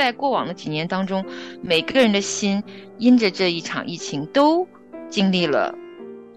[0.00, 1.24] 在过往的几年当中，
[1.62, 2.62] 每个人的心
[2.98, 4.66] 因着这一场疫情，都
[5.08, 5.74] 经历了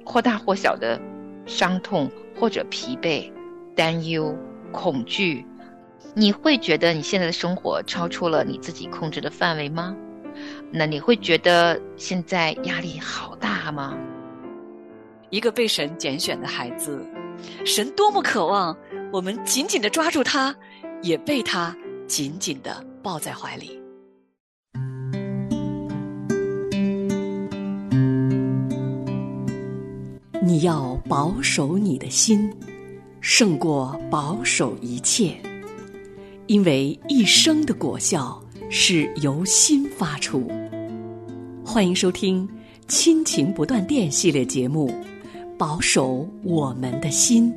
[0.06, 1.00] 或大或小的
[1.46, 3.32] 伤痛，或者疲惫、
[3.76, 4.38] 担忧、
[4.72, 5.46] 恐惧。
[6.14, 9.96] 你会觉得你现在的生活超出了你自己控制的范围吗？
[10.72, 13.98] 那你会觉得现在压力好大吗？
[15.30, 17.04] 一个被神拣选的孩子，
[17.66, 18.78] 神多么渴望
[19.12, 20.56] 我们紧紧的抓住他，
[21.02, 23.78] 也被他紧紧的抱在怀里。
[30.42, 32.50] 你要保守你的心，
[33.20, 35.36] 胜过保守一切。
[36.48, 40.50] 因为一生的果效是由心发出。
[41.66, 42.48] 欢迎收听
[42.88, 44.90] 《亲情不断电》系列节目，
[45.58, 47.54] 《保守我们的心》。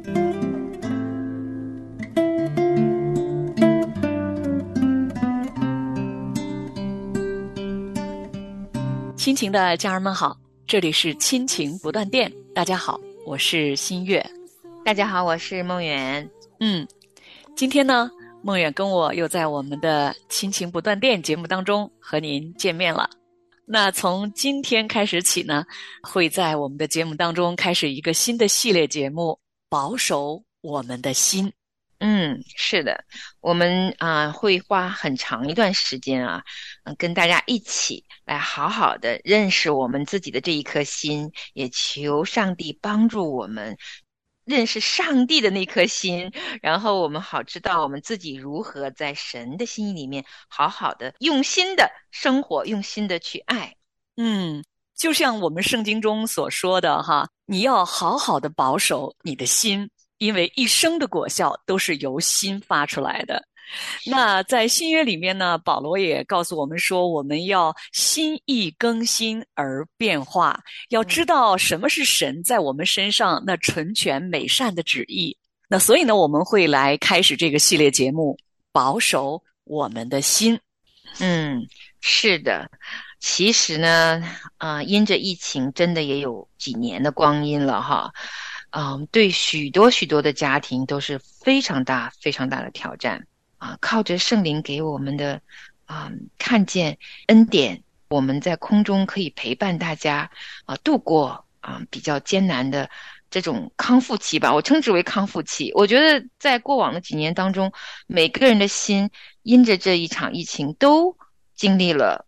[9.27, 10.39] 亲情的家人们好，
[10.69, 12.97] 这里是《亲情不断电》，大家好，
[13.27, 14.25] 我是新月。
[14.85, 16.31] 大家好，我是梦远。
[16.61, 16.87] 嗯，
[17.57, 18.09] 今天呢？
[18.41, 23.11] 梦远跟我又在我们的《亲情不断电》节目当中和您见面了。
[23.65, 25.65] 那从今天开始起呢，
[26.05, 29.37] 会在我们的节目当中开始一个新的系列节目——
[29.69, 31.53] 保守我们的心。
[31.99, 33.05] 嗯，是的，
[33.41, 36.43] 我们啊会花很长一段时间啊，
[36.85, 43.77] 嗯，跟大家一起来好好的认识我们自己的这一颗心，也求上帝帮助我们。
[44.45, 46.31] 认识上帝的那颗心，
[46.63, 53.75] 然后我们好知道我们自己如何在神的心意里面好好的用心的生活，用心的去爱。
[54.17, 54.63] 嗯，
[54.97, 63.43] 就像我们圣经中所说的哈，你要好好的保守你的心，因为一生的果效都是由心发出来的。
[64.05, 75.37] 那在新约里面呢，保罗也告诉我们说，我们要心意更新而变化，要知道什么是神在我们身上那纯全美善的旨意。
[75.69, 78.39] 那所以呢，我们会来开始这个系列节目，
[78.71, 80.61] 保守我们的心。
[81.19, 81.67] 嗯，
[82.01, 82.71] 是的，
[83.19, 84.23] 其实呢，
[84.59, 88.13] 啊，因着疫情，真的也有几年的光阴了哈。
[88.71, 93.27] 嗯，对许多许多的家庭都是非常大、非常大的挑战。
[93.59, 95.41] 啊，靠着圣灵给我们的
[95.87, 100.31] 啊，看见恩典，我们在空中可以陪伴大家
[100.67, 102.91] 啊，度过啊比较艰难的
[103.31, 104.53] 这种康复期吧。
[104.53, 105.73] 我称之为康复期。
[105.75, 107.73] 我觉得在过往的几年当中，
[108.07, 109.11] 每个人的心
[109.43, 111.17] 因着这一场疫情，都
[111.55, 112.27] 经历了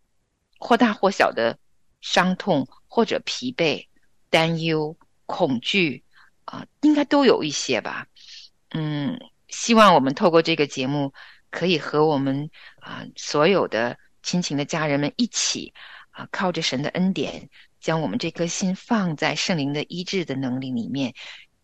[0.59, 1.59] 或大或小的
[2.01, 3.87] 伤痛，或者疲惫、
[4.31, 4.97] 担忧、
[5.27, 6.03] 恐惧
[6.51, 8.07] 啊，应该都有一些吧。
[8.71, 9.19] 嗯。
[9.51, 11.11] 希望我们透过这个节目，
[11.51, 12.51] 可以和我们
[12.83, 15.73] 啊所有的亲情的家人们一起
[16.11, 17.49] 啊，靠着神的恩典，
[17.81, 21.15] 将我们这颗心放在圣灵的医治的能力里面，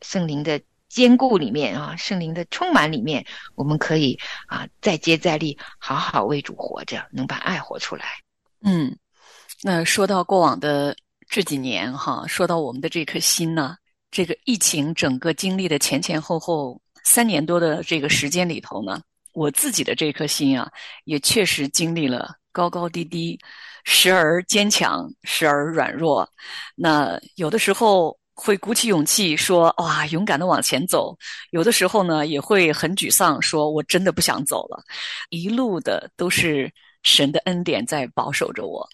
[0.00, 0.58] 圣灵的
[0.88, 3.22] 坚固里面啊，圣灵的充满里面，
[3.54, 8.06] 我们可以啊再接再厉，好好为主活着，能把爱活出来。
[8.62, 8.96] 嗯，
[9.62, 10.96] 那说到过往的
[11.28, 13.76] 这几年哈，说到我们的这颗心呢，
[14.14, 16.80] 这个疫情整个经历的前前后后。
[17.06, 18.98] 三年多的这个时间里头呢，
[19.34, 20.66] 我自己的这颗心啊，
[21.04, 23.38] 也确实经历了高高低低，
[23.84, 26.26] 时而坚强，时而软弱。
[26.74, 31.14] 那有的时候会鼓起勇气说：“哇，勇敢的往前走。”
[31.52, 34.82] 有的时候呢，也会很沮丧，说：“我真的不想走了。”
[35.28, 38.88] 一路的都是神的恩典在保守着我。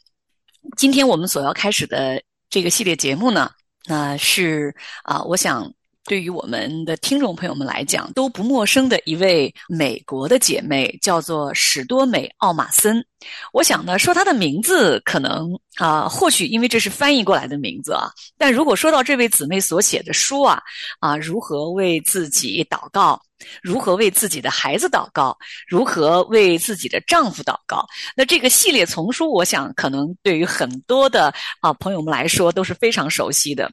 [0.77, 3.53] 今天我们所要开始的这个系列节目呢，
[3.87, 4.75] 那是
[5.05, 5.73] 啊，我想。
[6.07, 13.05] 对于我们的听众朋友们来讲都不陌生的一位美国的姐妹，叫做史多美·奥马森。
[13.53, 18.11] 我想呢，说她的名字可能啊，或许因为这是翻译过来的名字啊。
[18.37, 20.61] 但如果说到这位姊妹所写的书啊，
[20.99, 23.21] 啊，如何为自己祷告？
[23.63, 25.37] 如何为自己的孩子祷告？
[25.69, 27.87] 如何为自己的丈夫祷告？
[28.17, 33.71] 那这个系列丛书，我想可能对于很多的啊朋友们来说都是非常熟悉的。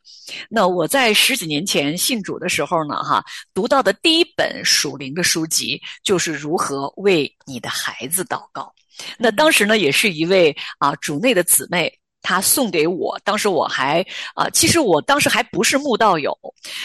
[0.50, 3.24] 那我在十几年前信主的时候呢，哈，
[3.54, 8.74] 读到的第一本属灵的书籍就是如何为你的孩子祷告。
[9.18, 11.92] 那当时呢，也是一位啊主内的姊妹。
[12.28, 16.38] 他送给我，当时我还啊，其实我当时还不是慕道友，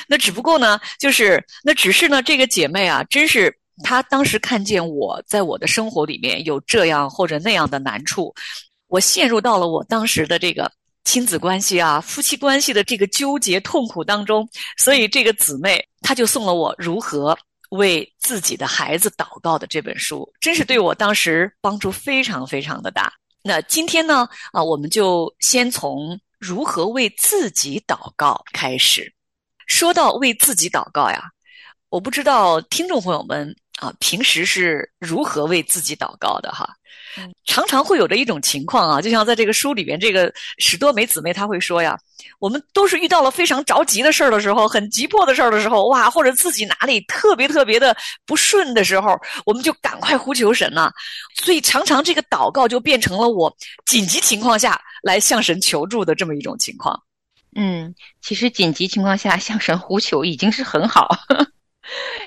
[0.07, 3.53] 那只不过呢，就是那只是呢，这个姐妹啊，真是
[3.83, 8.33] 她当时看见我在我的生活里面有这样或者那样的难处，
[8.87, 10.71] 我陷入到了我当时的这个
[11.03, 17.37] 亲子关系啊、夫妻关系的这个纠结痛苦当中，所以这个姊妹她就送了我如何
[17.71, 23.13] 为自己的孩子祷告的这本书，真是对我当时帮助非常非常的大。
[23.43, 29.13] 那今天呢，啊，我们就先从如何为自己祷告开始。
[29.67, 31.31] 说到为自己祷告呀，
[31.89, 36.69] 我不知道听众朋友们啊，平时是如何为自己祷告的哈。
[37.45, 41.99] 常常会有着一种情况啊，就像在这个书里边，这个史多梅姊妹她会说呀，
[42.39, 47.95] 我们都是遇到了非常着急的事儿的时候，很急迫的事儿的时候，哇，或者自己哪里特别特别的
[48.25, 50.91] 不顺的时候，我们就赶快呼求神呐。
[51.45, 53.55] 所以常常这个祷告就变成了我
[53.85, 56.99] 紧急情况下来向神求助的这么一种情况。
[57.55, 61.15] 嗯，其实紧急情况下向神呼求已经是很好。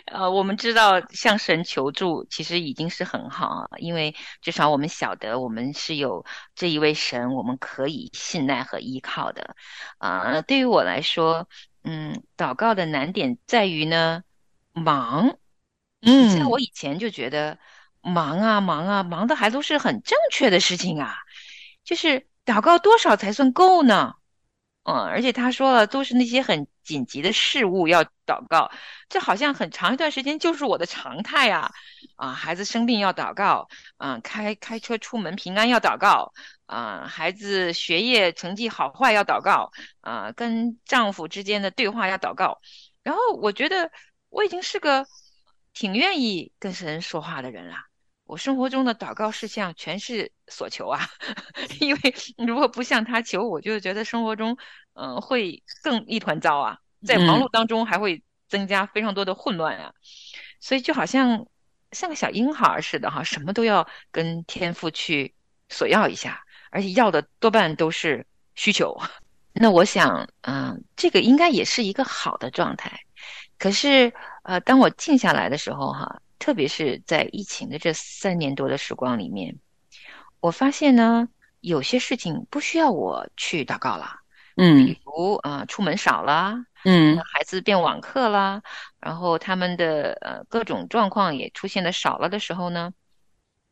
[0.06, 6.26] 呃，我们知道向神求助其实已经是很好啊，因为至少我们晓得我们是有
[6.56, 9.56] 这一位神，我们可以信赖和依靠的。
[9.98, 11.50] 啊，对于我来说，
[11.84, 14.24] 嗯，祷告的难点在于呢，
[14.74, 15.38] 忙。
[16.02, 17.58] 嗯，像我以前就觉得
[18.02, 21.16] 忙啊忙啊忙的还都是很正确的事情啊，
[21.84, 24.14] 就是祷告多少才算够呢？
[24.86, 28.72] 嗯，而且他说了，都是那些很紧急的事物要祷告，
[29.10, 31.72] 这好像很长一段时间就是我的常态啊！
[32.16, 33.68] 啊，孩子生病要祷告，
[33.98, 36.34] 嗯，开开车出门平安要祷告，
[36.68, 39.72] 啊，孩子学业成绩好坏要祷告，
[40.02, 42.60] 啊，跟丈夫之间的对话要祷告。
[43.02, 43.92] 然后我觉得
[44.30, 45.08] 我已经是个
[45.74, 47.78] 挺愿意跟神说话的人了。
[48.26, 51.08] 我生活中的祷告事项全是所求啊，
[51.80, 54.58] 因为如果不向他求，我就觉得生活中
[54.94, 59.94] 嗯会更一团糟啊，在忙碌当中还会增加非常多的混乱啊，
[60.60, 61.46] 所以就好像
[61.92, 65.36] 像个小婴孩似的哈，什么都要跟天父去
[65.70, 68.26] 索要一下，而且要的多半都是
[68.56, 69.00] 需求。
[69.54, 73.00] 那我想，嗯，这个应该也是一个好的状态。
[73.60, 74.12] 可是，
[74.44, 76.22] 呃，当我静下来的时候，哈。
[76.46, 79.58] 特别是在疫情的这三年多的时光里面，
[80.40, 81.28] 我发现呢，
[81.60, 84.20] 有些事情不需要我去祷告了。
[84.56, 88.62] 嗯，比如啊，出门少了，嗯，孩子变网课了，
[89.00, 92.94] 然后他们的呃各种状况也出现的少了的时候呢，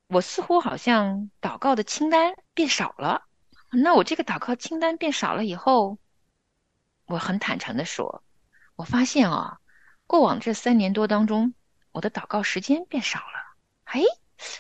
[0.08, 3.22] 我似乎好像祷告的清单变少了。
[3.70, 6.00] 那我这个祷告清单变少了以后，
[7.06, 8.24] 我很坦诚的说，
[8.76, 9.60] 我发现啊，
[10.08, 11.54] 过往这三年多当中。
[11.94, 13.56] 我的祷告时间变少了，
[13.86, 14.02] 哎，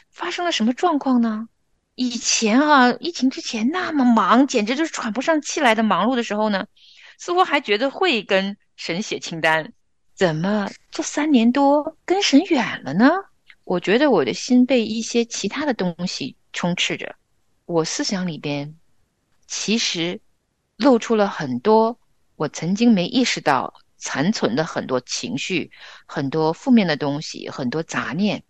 [0.10, 1.50] 发生了什么状况呢？
[1.96, 6.68] 以前啊，疫情之前那么忙，简直就是喘不上气来的忙碌的时候呢，
[7.18, 9.74] 似乎还觉得会跟神写清单。
[10.16, 13.10] 怎么这三年多跟神远了呢？
[13.64, 17.16] 我觉得我的心被一些其他的东西充斥着，
[17.66, 18.76] 我思想里边
[19.48, 20.22] 其实
[20.78, 21.98] 露出了很多
[22.36, 23.74] 我曾经没意识到。
[24.04, 25.72] 残存的很多情绪，
[26.06, 28.44] 很多负面的东西，很多杂念，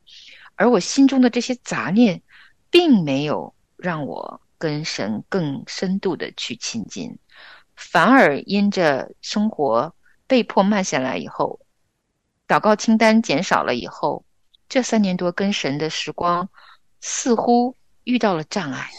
[0.56, 2.24] 而我心中的这些杂念，
[2.72, 7.20] 并没有让我跟神更深度的去亲近，
[7.76, 9.96] 反而因着生活
[10.26, 11.60] 被迫慢下来以后，
[12.48, 14.26] 祷告清单减少了以后，
[14.68, 16.50] 这三年多跟神的时光
[17.00, 18.90] 似乎遇到了障碍，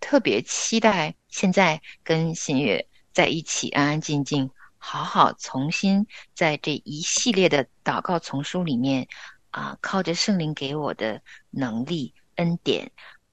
[0.00, 4.50] 特别期待现在跟新月在一起安安静静。
[4.78, 9.06] 好好重新在这一系列的祷告丛书里面，
[9.50, 11.20] 啊，靠着圣灵给我的
[11.50, 12.90] 能力恩典，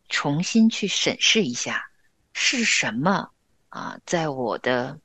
[0.10, 1.84] 重新去审视一下
[2.34, 3.30] 是什么
[3.70, 5.00] 啊，在我的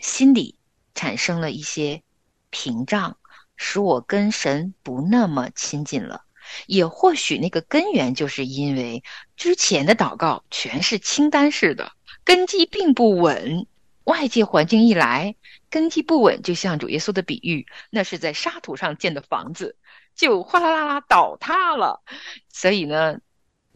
[0.00, 0.58] 心里
[0.94, 2.02] 产生了一些
[2.50, 3.16] 屏障，
[3.56, 6.24] 使我跟神不那么亲近了。
[6.66, 9.02] 也或许那个根源就是因为
[9.36, 11.92] 之前的祷告全是清单式的，
[12.24, 13.66] 根基并不稳。
[14.04, 15.34] 外界环境一来，
[15.70, 19.76] 根基不稳，就像主耶稣的比喻，那是在沙土上建的房子，
[20.14, 22.02] 就哗啦啦啦倒塌了。
[22.48, 23.18] 所以呢，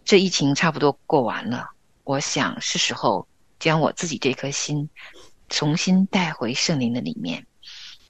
[0.05, 1.71] 这疫情差不多过完了，
[2.05, 3.29] 我想是时候
[3.59, 4.91] 将我自己这颗心
[5.49, 7.47] 重新带回圣灵的里面。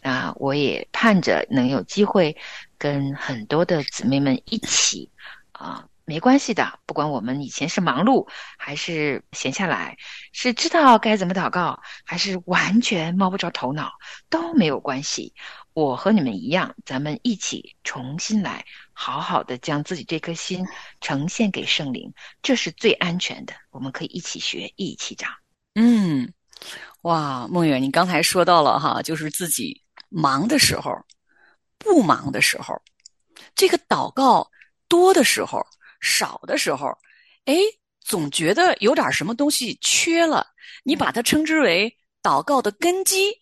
[0.00, 2.37] 那，我也盼着能有机会
[2.78, 5.11] 跟很多的姊妹们一起
[5.52, 5.88] 啊。
[6.07, 9.97] 没关系的，不管我们以前是忙碌还是闲下来，
[10.33, 13.91] 是知道该怎么祷告，还是完全摸不着头脑，
[14.31, 15.35] 都没有关系。
[15.73, 20.65] 我和你们一样，咱们一起重新来，好好的将自己这颗心
[21.01, 23.53] 呈现给圣灵，这是最安全的。
[23.71, 25.29] 我们可以一起学，一起长。
[25.75, 26.33] 嗯，
[27.03, 30.97] 哇，梦远，你刚才说到了哈，就是自己忙的时候，
[31.79, 32.81] 不忙的时候，
[33.57, 34.49] 这个祷告
[34.87, 35.67] 多的时候。
[36.07, 36.87] 少的时候，
[37.47, 37.57] 哎，
[38.01, 40.47] 总觉得有点什么东西缺了。
[40.85, 43.33] 你把它称之为祷告的根基，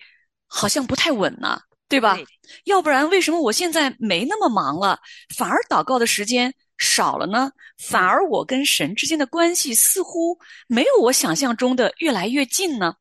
[0.47, 1.61] 好像不太稳呢。
[1.87, 2.17] 对吧？
[2.17, 2.27] 对
[2.65, 4.99] 要不然为什么我现在没那么忙了，
[5.37, 7.53] 反而祷告的时间少了呢？
[7.79, 12.95] 反而我跟神之间的关系似乎没有我想象中的越来越近呢？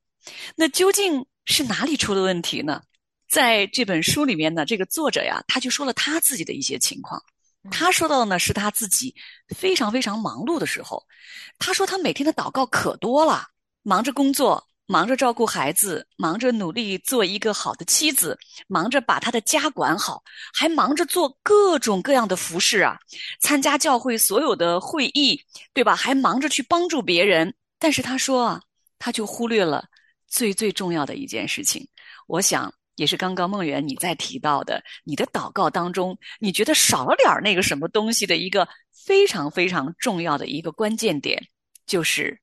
[0.56, 2.82] 那究竟是哪里出了问题呢？
[3.30, 7.20] 在这本书里面呢，这个作者呀，他就说了他自己的一些情况。
[7.72, 9.16] 他说到的呢，是他自己
[9.56, 11.02] 非常非常忙碌的时候。
[11.58, 13.48] 他说他每天的祷告可多了，
[13.84, 20.22] 忙着工作，忙着照顾孩子，忙着努力做一个好的妻子，忙着把他的家管好，
[20.54, 22.98] 还忙着做各种各样的服饰啊，
[23.40, 25.42] 参加教会所有的会议，
[25.74, 25.96] 对吧？
[25.96, 27.54] 还忙着去帮助别人。
[27.80, 28.62] 但是他说啊，
[29.00, 29.86] 他就忽略了
[30.28, 31.88] 最最重要的一件事情。
[32.28, 32.74] 我想。
[32.96, 41.42] 也是刚刚梦圆你在提到的，你的祷告当中，你觉得少了点那个什么东西的一个非常非常重要的一个关键点，
[41.86, 42.40] 就是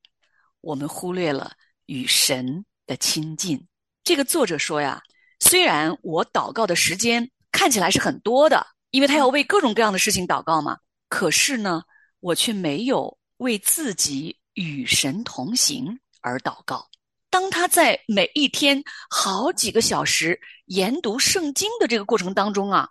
[0.61, 1.53] 我们忽略了
[1.87, 3.67] 与神的亲近。
[4.03, 5.01] 这个作者说呀，
[5.39, 10.79] 虽然我祷告的时间看起来是很多的，因为他要为各种各样的事情祷告嘛，
[11.09, 11.83] 可是呢，
[12.19, 16.90] 我却没有为自己与神同行而祷告。
[17.31, 22.91] 当他在每一天好几个小时研读圣经的这个过程当中啊，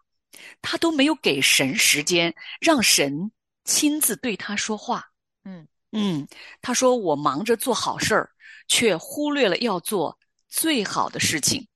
[0.61, 3.31] 他都没有给神时间，让神
[3.65, 5.05] 亲自对他说话。
[5.43, 6.27] 嗯嗯，
[6.61, 8.31] 他说我忙着做好事儿，
[8.67, 10.17] 却忽略了要做
[10.47, 11.67] 最好的事情，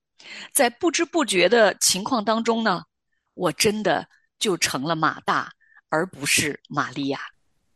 [0.53, 2.83] 在不知不觉的情况当中呢，
[3.33, 4.07] 我真的
[4.39, 5.51] 就成了马大，
[5.89, 7.19] 而不是玛利亚。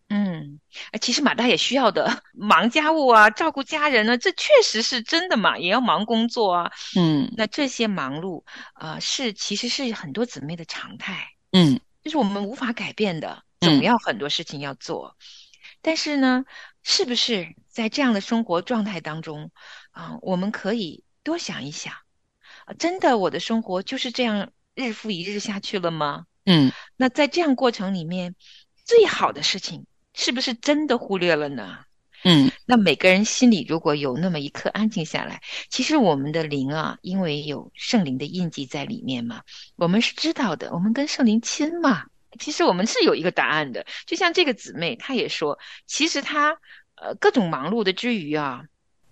[0.09, 0.59] 嗯，
[1.01, 6.71] 其实马大也需要的， 忙家务啊，照顾家人呢，这确实是真的嘛，也要忙工作啊。
[6.95, 7.31] 嗯。
[7.35, 11.79] 那这些忙碌啊，是其实是很多姊妹的常态，嗯。
[12.03, 13.81] 就是我们无法改变的，嗯总。
[13.81, 15.17] 要很多事情要做。
[15.81, 16.45] 但是呢，
[16.83, 19.51] 是不是在这样的生活状态当中
[19.91, 21.93] 啊，我们可以多想一想？
[22.65, 26.25] 啊，真的我的生活就是这样日复一日下去了吗？
[26.45, 26.71] 嗯。
[26.95, 28.35] 那在这样过程里面，
[28.85, 29.85] 最好的事情
[30.17, 31.77] 是不是真的忽略了呢？
[32.23, 39.43] 嗯那每个人心里如果有那么一刻安静下来，其实我们的灵啊，因为有圣灵的印记在里面嘛，
[39.75, 42.05] 我们是知道的，我们跟圣灵亲嘛。
[42.39, 46.57] 其实我们是有一个答案的，就像这个姊妹，她也说，其实她
[46.95, 48.63] 呃各种忙碌的之余啊，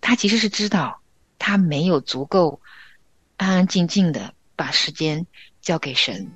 [0.02, 1.00] 她其实是知道
[1.38, 2.60] 她没有足够
[3.38, 5.26] 安安静静的把时间
[5.62, 6.28] 交给神，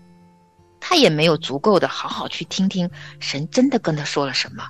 [0.79, 4.63] 她也没有足够的好好去听听神真的跟他说了什么。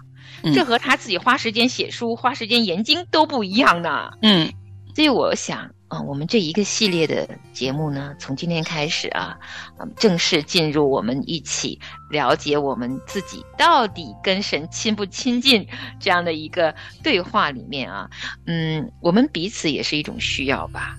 [0.44, 4.12] 嗯这和他自己花时间写书、花时间研经都不一样呢。
[4.22, 4.52] 嗯
[4.96, 9.38] 所以我想，嗯、我们这一个系列的节目呢，从今天开始啊，
[9.80, 15.66] 嗯，正式进入我们一起了解我们自己到底跟神亲不亲近
[16.00, 18.10] 这样的一个对话里面啊，
[18.46, 20.96] 嗯，我们彼此也是一种需要吧。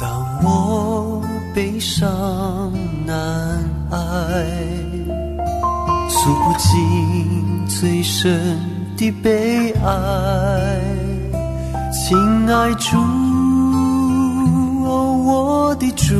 [0.00, 0.10] 当
[0.42, 0.59] 我
[1.54, 2.72] 悲伤
[3.04, 3.58] 难
[3.90, 3.98] 挨，
[6.08, 8.58] 诉不尽最深
[8.96, 10.80] 的悲哀，
[11.92, 12.16] 亲
[12.48, 12.96] 爱主，
[14.86, 16.14] 哦，我的主，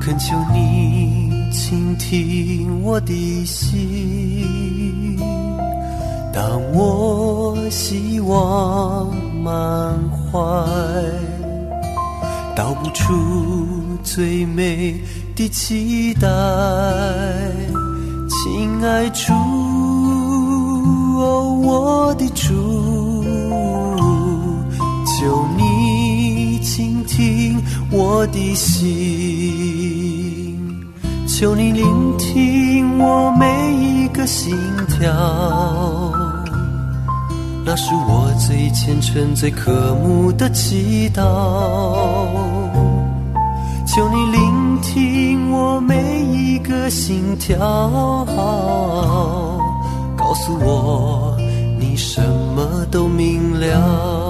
[0.00, 5.18] 恳求你倾听我的心。
[6.34, 10.38] 当我希望满怀，
[12.54, 13.14] 道不出
[14.02, 15.00] 最美
[15.34, 16.28] 的期待，
[18.28, 19.32] 亲爱主，
[21.18, 23.24] 哦，我的主，
[25.06, 27.58] 求你倾听
[27.90, 28.82] 我的心。
[31.26, 34.54] 求你聆听我每一个心
[34.88, 35.10] 跳，
[37.64, 41.22] 那是我最虔诚、最渴慕的祈祷。
[43.86, 47.56] 求你聆听我每一个心跳，
[50.16, 51.36] 告诉我
[51.78, 52.20] 你什
[52.56, 54.21] 么都明了。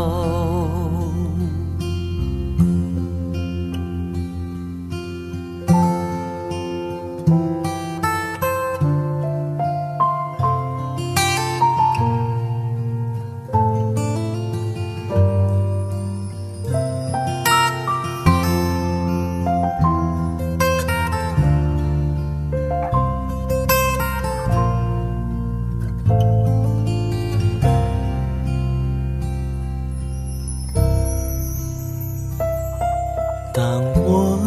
[33.55, 34.39] 当我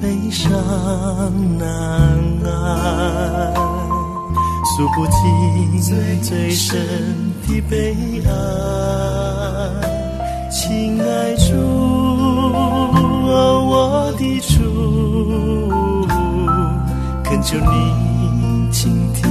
[0.00, 0.48] 悲伤
[1.58, 2.46] 难捱
[4.64, 5.20] 诉不尽
[6.22, 6.80] 最深
[7.46, 8.30] 的悲哀
[10.50, 11.52] 亲爱的主
[13.68, 16.06] 我的主
[17.22, 19.30] 恳求你倾听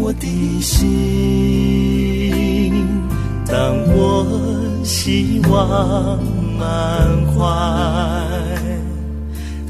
[0.00, 0.82] 我的心
[3.46, 4.26] 当我
[4.82, 6.18] 希望
[6.58, 6.66] 满
[7.36, 8.31] 怀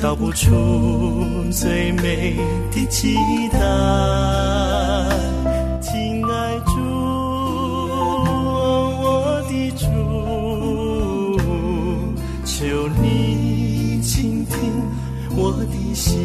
[0.03, 0.51] 道不出
[1.53, 2.35] 最美
[2.73, 3.15] 的期
[3.53, 3.59] 待。
[5.81, 6.73] 亲爱主，
[9.01, 9.87] 我的主，
[12.45, 14.59] 求你倾听
[15.37, 16.19] 我的心，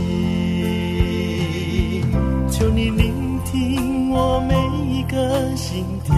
[2.50, 4.56] 求你聆听我每
[4.92, 6.16] 一个心跳，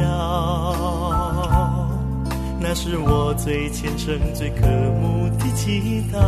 [2.69, 4.67] 那是我最虔诚、最渴
[5.01, 6.19] 慕的祈祷。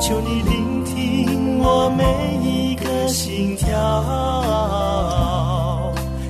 [0.00, 2.04] 求你聆听我每
[2.42, 3.78] 一个心跳，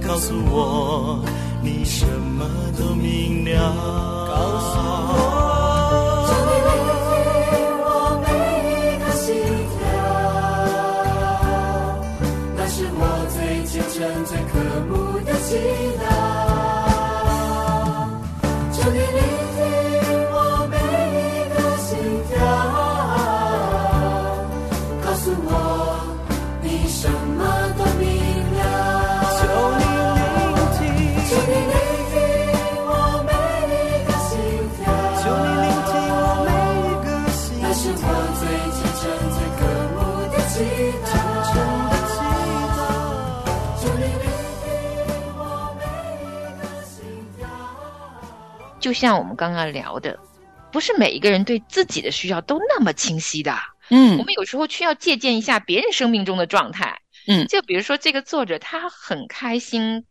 [0.06, 1.18] 告诉我
[1.62, 2.44] 你什么
[2.78, 3.72] 都明了。
[4.28, 4.76] 告诉
[5.08, 5.16] 我。
[7.80, 8.28] 我每
[8.68, 9.32] 一个心
[9.72, 9.80] 跳，
[12.54, 13.00] 那是我
[13.32, 13.96] 最虔诚、
[14.26, 14.60] 最渴
[14.90, 14.92] 慕
[15.24, 15.56] 的祈
[48.86, 50.16] 就像我们刚刚聊的，
[50.70, 53.52] 不是每一个人对自己的需要都那么清晰的。
[53.90, 57.00] 嗯我们有时候需要借鉴一下别人生命中的状态。
[57.26, 60.04] 嗯就比如说这个作者他很开心，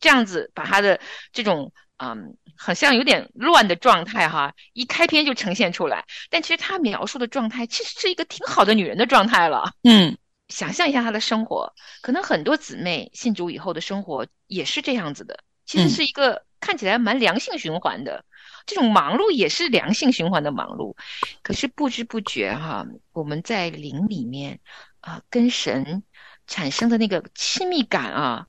[0.00, 0.98] 这样子把他的
[1.32, 6.04] 这种嗯，好像有点乱的状态哈，一开篇就呈现出来。
[6.28, 9.70] 但其实他描述的状态其实是一个挺好的女人的状态了。
[9.84, 10.18] 嗯
[10.48, 18.24] 想象一下她的生活，可能很多姊妹信主以后的生活也是这样子的，其实嗯是一个看起来蛮良性循环的。
[18.64, 20.94] 这种忙碌也是良性循环的忙碌，
[21.42, 24.60] 可是不知不觉哈，我们在灵里面
[25.00, 26.04] 啊、跟神
[26.46, 28.46] 产生的那个亲密感啊，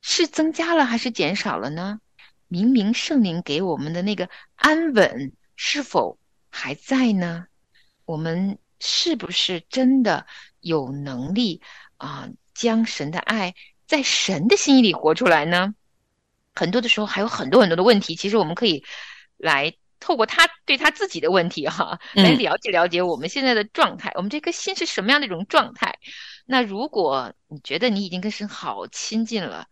[0.00, 2.00] 是增加了还是减少了呢？
[2.48, 6.18] 明明圣灵给我们的那个安稳是否
[6.48, 7.46] 还在呢？
[8.06, 10.26] 我们是不是真的
[10.60, 11.60] 有能力
[11.98, 13.54] 啊、将神的爱
[13.86, 15.74] 在神的心意里活出来呢？
[16.56, 18.82] 很多的时候还有很多很多的问题，其实我们可以
[19.36, 25.98] 来透过他对他自己的问题哈，嗯来了解了解我们现在的状态，我们这颗心是什么样的一种状态。
[26.46, 29.66] 那如果你觉得你已经跟神好亲近了，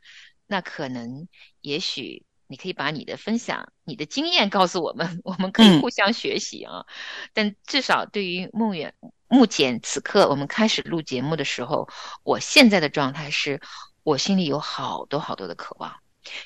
[0.47, 1.29] 那可能
[1.61, 6.85] 也许你可以把你的分享、你的经验告诉我们，我们可以嗯互相学习啊。
[7.33, 8.95] 但至少对于梦远，
[9.29, 11.89] 目前此刻我们开始录节目的时候，
[12.23, 13.61] 我现在的状态是，
[14.03, 15.97] 我心里有好多好多的渴望，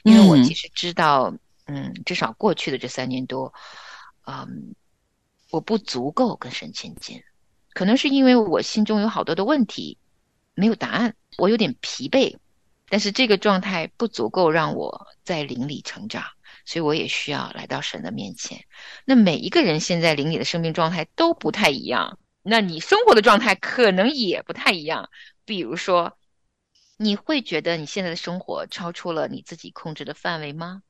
[0.03, 1.35] 因为我嗯其实知道，
[1.67, 3.53] 嗯，至少过去的这三年多，
[4.27, 4.75] 嗯，
[5.51, 7.23] 我不足够跟神亲近，
[7.75, 9.99] 可能是因为我心中有好多的问题
[10.55, 12.37] 没有答案，我有点疲惫，
[12.89, 16.25] 但是这个状态不足够让我在灵里成长，
[16.65, 18.65] 所以我也需要来到神的面前。
[19.05, 25.09] 那每一个人现在灵里的生命状态都不太一样，那你生活的状态可能也不太一样。
[25.45, 26.18] 比如说，
[26.99, 30.83] 你会觉得你现在的生活超出了你自己控制的范围吗？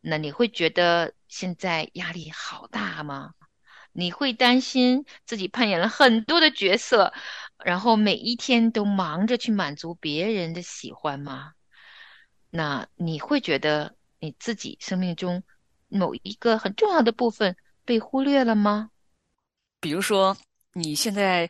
[0.00, 3.32] 那你会觉得现在压力好大吗？
[3.92, 7.14] 你会担心自己扮演了很多的角色，
[7.64, 11.52] 然后每一天都忙着去满足别人的喜欢吗？
[12.50, 15.44] 那你会觉得你自己生命中
[15.88, 18.90] 某一个很重要的部分被忽略了吗？
[19.80, 20.36] 比如说，
[20.72, 21.48] 你现在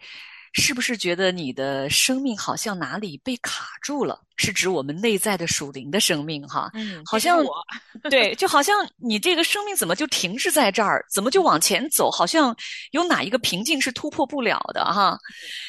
[0.59, 4.21] 是不是觉得你的生命好像哪里被卡住了？
[4.39, 6.71] 是指我们内在的属灵的生命哈？
[6.75, 7.55] 嗯好像我
[8.11, 12.11] 对，就好像你这个生命怎么就停滞在这儿，怎么就往前走？
[12.11, 12.57] 好像
[12.93, 15.19] 有哪一个瓶颈是突破不了的哈？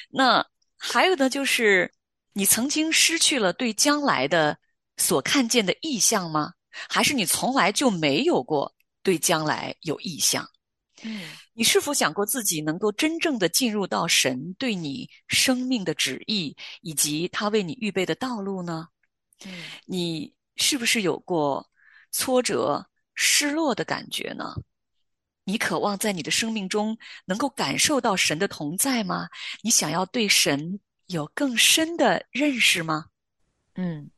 [0.10, 0.46] 那
[0.78, 1.92] 还有呢，就是
[2.34, 4.58] 你曾经失去了对将来的
[4.98, 6.54] 所看见的意向吗？
[6.90, 8.74] 还是你从来就没有过
[9.04, 10.48] 对将来有意向？
[11.04, 11.22] 嗯
[11.54, 18.88] 你是否想过自己能够真正的进入到神对你生命的旨意，以及他为你预备的道路呢？
[19.46, 21.70] 嗯你是不是有过
[22.12, 24.56] 挫折、失落的感觉呢？
[25.44, 29.30] 你渴望在你的生命中能够感受到神的同在吗？
[29.62, 33.06] 你想要对神有更深的认识吗？
[33.76, 34.10] 嗯，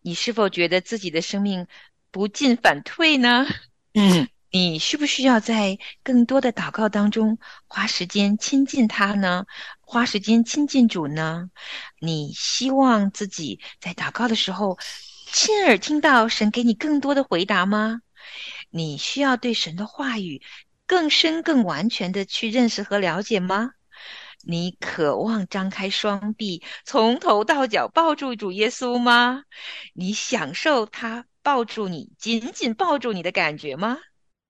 [0.00, 1.66] 你是否觉得自己的生命
[2.10, 3.46] 不进反退呢？
[3.94, 9.44] 嗯你需不需要在更多的祷告当中花时间亲近他呢？
[9.80, 11.50] 花时间亲近主呢？
[12.00, 14.78] 你希望自己在祷告的时候
[15.32, 18.00] 亲耳听到神给你更多的回答吗？
[18.70, 20.42] 你需要对神的话语
[20.86, 23.72] 更深、更完全的去认识和了解吗？
[24.42, 29.42] 你渴望张开双臂，从头到脚抱住主耶稣吗？
[29.92, 33.98] 你享受他抱住你、紧紧抱住你的感觉吗？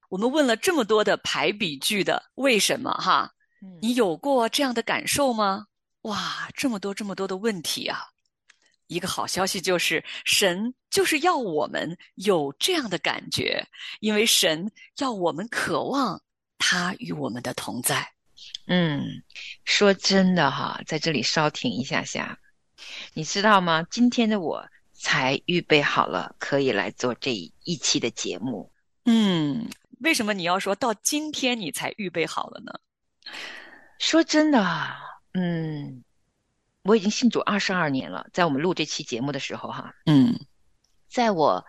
[0.08, 3.32] 我们问了这么多的排比句的为什么哈？
[3.80, 5.66] 你有过这样的感受吗？
[6.02, 8.00] 哇，这么多这么多的问题啊！
[8.86, 13.66] 一个好消息就是，神就是要我们有这样的感觉，
[13.98, 16.22] 因为神要我们渴望
[16.58, 18.08] 他与我们的同在。
[18.68, 19.04] 嗯，
[19.64, 22.38] 说真的哈，在这里稍停一下下，
[23.14, 23.82] 你知道吗？
[23.90, 28.70] 今天的我才预备好了，可以来做这一期的节目。
[29.06, 29.68] 嗯，
[30.00, 32.72] 为什么你要说到今天你才预备好了呢？
[33.98, 34.64] 说真的，
[35.32, 36.04] 嗯，
[36.82, 38.28] 我已经信主二十二年了。
[38.32, 40.38] 在我们录这期节目的时候，哈，嗯，
[41.08, 41.64] 在我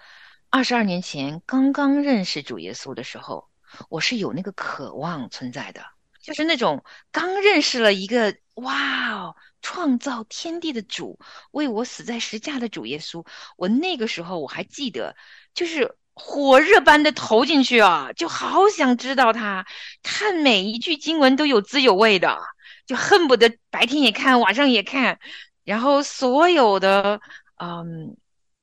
[0.49, 3.49] 二十二年前刚刚认识主耶稣的时候，
[3.89, 5.81] 我是有那个渴望存在的。
[6.21, 11.17] 就是那种刚认识了一个哇哦，创造天地的主，
[11.51, 15.15] 为我死在石架的主耶稣，我那个时候我还记得，
[15.53, 19.65] 就是火热般的投进去啊，就好想知道他，
[20.01, 22.39] 看每一句经文都有滋有味的，
[22.87, 25.19] 就恨不得白天也看，晚上也看，
[25.63, 27.21] 然后所有的
[27.57, 28.17] 嗯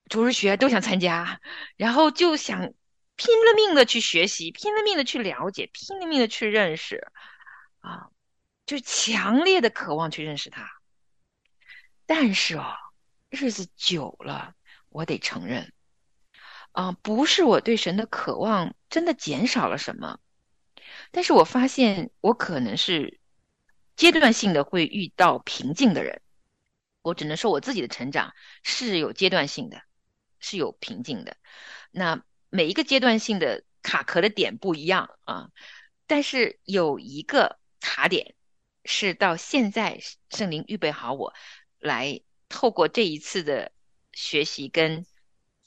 [0.08, 1.40] 主日学都想参加，
[1.76, 2.72] 然后就想
[3.14, 7.06] 拼了命的去学习，拼了命的去了解，拼了命的去认识。
[7.80, 8.08] 啊，
[8.64, 10.66] 就强烈的渴望去认识他，
[12.06, 12.64] 但是哦，
[13.28, 14.54] 日子久了，
[14.88, 15.70] 我得承认，
[16.74, 20.18] 啊，不是我对神的渴望真的减少了什么，
[21.10, 23.18] 但是我发现我可能是
[23.96, 26.20] 阶段性的会遇到瓶颈的人，
[27.00, 29.82] 我只能说我自己的成长是有阶段性的，
[30.38, 31.36] 是有瓶颈的，
[31.90, 35.50] 那每一个阶段性的卡壳的点不一样啊，
[36.06, 37.58] 但是有一个。
[37.86, 38.34] 卡点
[38.86, 41.34] 是到现在，圣灵预备好我
[41.78, 43.72] 来透过这一次的
[44.12, 45.04] 学习跟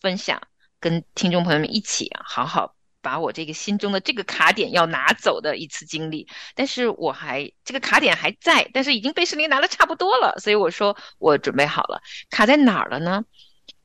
[0.02, 0.42] 分享，
[0.80, 6.28] 跟听众朋友们一起啊，好好把我这个心中的这个卡点要拿走的一次经历。
[6.56, 12.02] 但是我还这个卡点还在，但是已经被圣灵拿的差不多了，所以我说我准备好了。
[12.30, 13.24] 卡在哪儿了呢？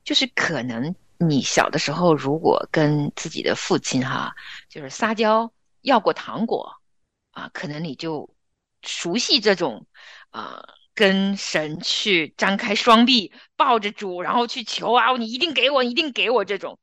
[0.03, 4.33] 就是可能你小的时候如果跟自己的父亲哈，
[4.69, 5.51] 就是撒娇
[5.81, 6.73] 要过糖果。
[7.31, 8.29] 啊，可能你就
[8.83, 9.87] 熟悉这种，
[10.29, 16.77] 啊，跟神去张开双臂抱着主，然后去求啊，你一定给我，一定给我这种。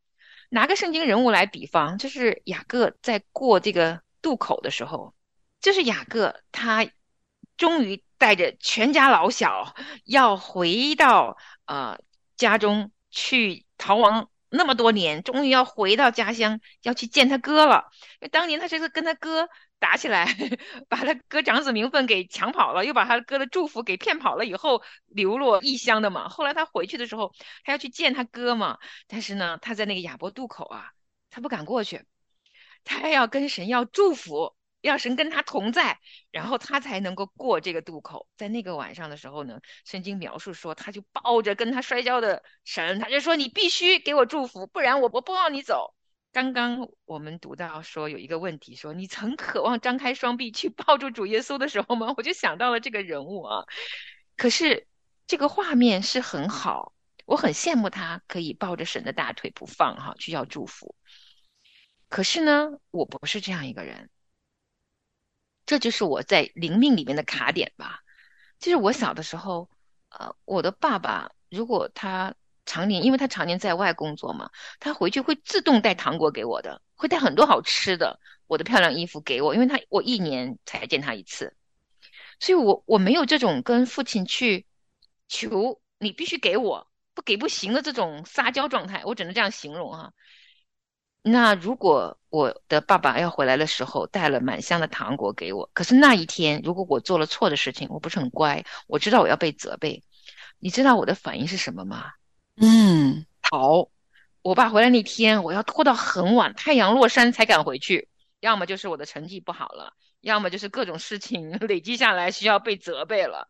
[0.50, 5.14] 拿个圣经人物来比方，就是雅各在过这个渡口的时候，
[5.60, 6.86] 就是雅各他
[7.56, 11.98] 终于带着全家老小要回到呃
[12.36, 17.88] 家中去逃亡那么多年，终于要回到家乡要去见他哥了，
[18.20, 19.48] 因为当年他这个跟他哥。
[19.80, 20.26] 打起来，
[20.88, 26.28] 把他哥长子名分给抢跑了，又把他哥的祝福给骗跑了，以后流落异乡的嘛。
[26.28, 27.32] 后来他回去的时候，
[27.64, 28.78] 他要去见他哥嘛。
[29.08, 30.92] 但是呢，他在那个亚伯渡口啊，
[31.30, 32.04] 他不敢过去，
[32.84, 35.98] 他要跟神要祝福，要神跟他同在，
[36.30, 38.28] 然后他才能够过这个渡口。
[38.36, 45.94] 在那个晚上的时候呢，圣经描述说，他就抱着跟他摔跤的神，他就说：“你必须给我祝福，不然我我不让你走。”
[46.32, 52.14] 刚刚我们读到说有一个问题，说你曾渴望张开双臂去抱住主耶稣的时候吗？
[52.16, 53.64] 我就想到了这个人物啊。
[54.36, 54.86] 可是
[55.26, 56.94] 这个画面是很好，
[57.26, 60.94] 我很羡慕他可以抱着神的大腿不放哈，去要祝福。
[62.08, 64.08] 可是呢，我不是这样一个人，
[65.66, 68.02] 这就是我在灵命里面的卡点吧。
[68.60, 69.68] 就是我小的时候，
[70.10, 72.36] 呃，我的爸爸如果他。
[72.70, 81.56] 常年，因为他常年在外工作嘛，他回去会自动带糖果给我的，会带很多好吃的，我的漂亮衣服给我，因为他我一年才见他一次，
[82.38, 84.66] 所以我我没有这种跟父亲去
[85.26, 90.12] 求你必须给我不给不行的这种撒娇状态，我只能这样形容哈。
[91.22, 100.02] 那如果我的爸爸要回来的时候带了满箱的糖果给我，可是那一天如果我做了错的事情，我不是很乖，我知道我要被责备，
[100.60, 102.12] 你知道我的反应是什么吗？
[102.60, 103.88] 嗯，好，
[104.42, 108.08] 我爸回来那天，我要拖到很晚，太阳落山才敢回去。
[108.40, 113.48] 要么就是我的成绩不好了，要么就是各种事情 累积下来需要被责备了。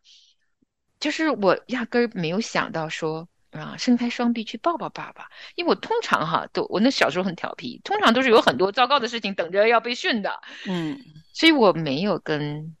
[0.99, 10.97] 就是我压根儿没有想到说，啊，伸开双臂去抱抱爸爸，因为我通常哈都我那小时候很调皮，通常都是有很多糟糕的事情等着要被训的，嗯
[11.33, 12.75] 所以我没有跟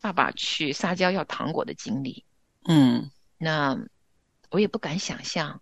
[0.00, 2.24] 爸爸去撒娇要糖果的经历。
[2.66, 3.78] 嗯那
[4.50, 5.60] 我也不敢想象，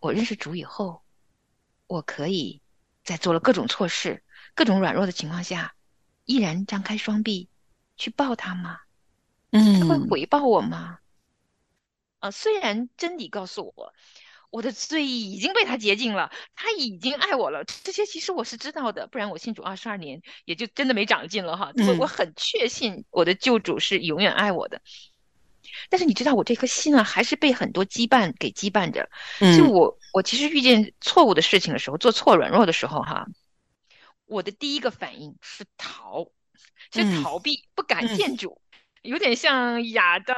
[0.00, 1.02] 我认识主以后，
[1.86, 2.62] 我可以
[3.04, 4.22] 在做了各种错事、
[4.54, 5.74] 各种软弱的情况下，
[6.24, 7.48] 依然张开双臂
[7.96, 8.80] 去抱他吗？
[9.50, 10.98] 嗯他会嗯回报我吗？
[12.20, 13.94] 啊，虽然真理告诉我，
[14.50, 21.72] 我的罪已经被他洁净了，他已经爱我了，这些其实我是知道的，不然我信主二十二年也就真的没长进了哈。
[21.76, 24.82] 我嗯我很确信我的救主是永远爱我的，
[25.90, 29.08] 但是你知道我这颗心啊，还是被很多羁绊给羁绊着。
[29.38, 33.26] 所以嗯我我其实遇见错误的事情的时候，做错软弱的时候哈，
[34.26, 36.24] 我的第一个反应是逃，
[36.92, 38.60] 是嗯逃避，不敢嗯见主。
[39.02, 40.36] 有点像亚当、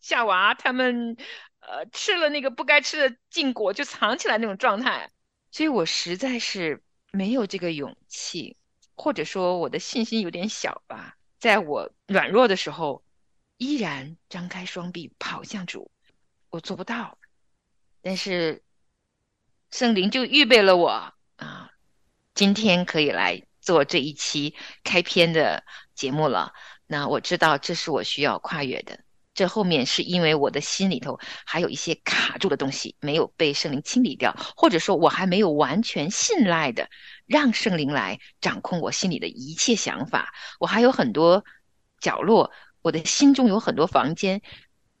[0.00, 1.16] 夏娃他们，
[1.60, 5.10] 呃，吃了那个不该吃的禁果就藏起来那种状态，
[5.50, 8.56] 所以我实在是没有这个勇气，
[8.94, 11.16] 或者说我的信心有点小吧。
[11.38, 13.02] 在我软弱的时候，
[13.56, 15.90] 依然张开双臂跑向主，
[16.50, 17.18] 我做不到，
[18.02, 18.62] 但是
[19.70, 21.70] 圣灵就预备了我啊，
[22.34, 25.64] 今天可以来做这一期开篇的
[25.94, 26.52] 节目了。
[26.86, 29.00] 那我知道这是我需要跨越的，
[29.34, 36.88] 这后面是因为我的心里头还有一些卡住的东西没有被圣灵清理掉，或者说我还没有完全信赖的
[37.24, 41.44] 让圣灵来掌控我心里的一切想法，我还有很多
[42.00, 42.52] 角落，
[42.86, 44.40] 我的心中有很多房间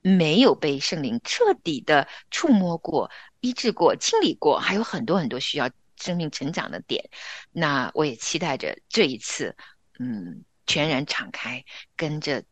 [0.02, 3.08] 没有被圣灵彻底的触摸过、
[3.40, 7.08] 医治过、清理过，还有很多很多需要生命成长的点。
[7.52, 9.56] 那我也期待着这一次，
[10.00, 10.42] 嗯。
[10.68, 11.64] 全然敞开，
[11.96, 12.42] 跟着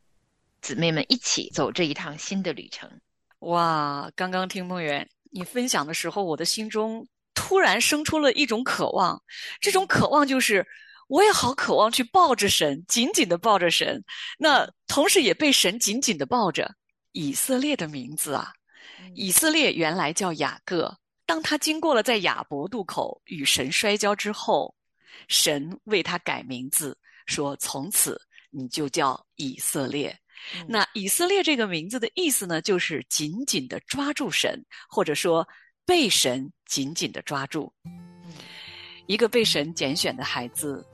[0.62, 2.88] 姊妹们一起走这一趟新的旅程。
[3.40, 4.08] 哇！
[4.14, 9.20] 刚刚听梦圆你分享的时候，我的心中突然生出了一种渴望，
[9.60, 10.64] 这种渴望就是
[11.08, 14.02] 我也好渴望去抱着神，紧紧的抱着神，
[14.38, 16.74] 那同时也被神紧紧的抱着。
[17.12, 18.52] 以色列的名字啊，
[19.14, 24.74] 以色列原来叫雅各，当他经过了在雅伯渡口与神摔跤之后，
[25.28, 26.98] 神为他改名字。
[27.26, 30.08] 说从此你就叫以色列。
[30.56, 35.46] 嗯那以色列这个名字的意思呢，就是紧紧的抓住神，或者说
[35.86, 37.72] 被神紧紧的抓住。
[39.06, 40.84] 一个被神拣选的孩子，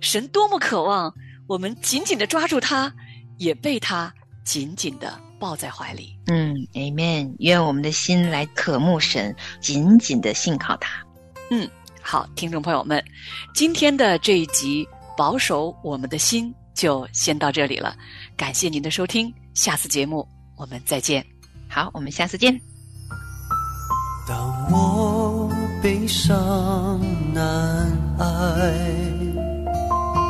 [0.00, 1.12] 神多么渴望
[1.46, 2.92] 我们紧紧的抓住他，
[3.38, 4.12] 也被他
[4.44, 6.16] 紧紧的抱在怀里。
[6.26, 7.34] 嗯，Amen。
[7.38, 11.04] 愿我们的心来渴慕神，紧紧的信靠他。
[11.50, 11.68] 嗯，
[12.02, 13.04] 好，听众朋友们，
[13.54, 14.86] 今天的这一集。
[15.16, 17.96] 保守我们的心，就先到这里了。
[18.36, 21.24] 感谢您的收听，下次节目我们再见。
[21.68, 22.60] 好，我们下次见。
[24.26, 25.48] 当我
[25.80, 27.00] 悲伤
[27.34, 28.24] 难挨，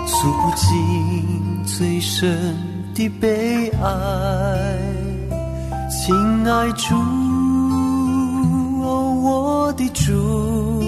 [0.06, 0.66] 诉不尽
[1.64, 2.56] 最深
[2.94, 4.78] 的悲哀，
[5.90, 6.14] 亲
[6.48, 6.94] 爱主，
[8.82, 10.80] 哦，我的主，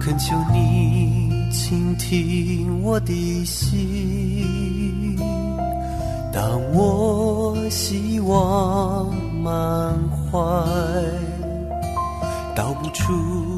[0.00, 1.18] 恳求你。
[1.50, 5.16] 倾听我的心，
[6.32, 9.94] 当我希望满
[10.30, 10.38] 怀，
[12.54, 13.57] 道不出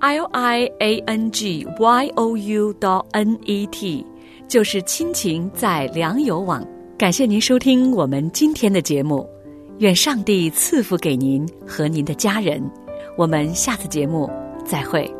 [0.00, 4.04] l i a n g y o u dot n e t，
[4.48, 6.66] 就是亲情在粮油网。
[6.96, 9.28] 感谢您收听我们今天的节目。
[9.78, 12.62] 愿上帝赐福给您和您的家人，
[13.16, 14.30] 我们下次节目
[14.64, 15.19] 再会。